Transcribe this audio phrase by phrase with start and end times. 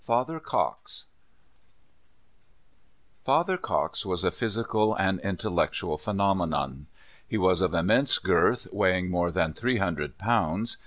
[0.03, 1.05] FATHER COX
[3.27, 6.87] lATHER COX was a physical and intel lectual phenomenon.
[7.27, 10.79] He was of immense ^^^^ girth, weighing more than three hundred pounds.